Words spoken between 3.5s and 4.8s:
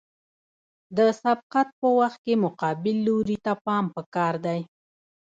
پام پکار دی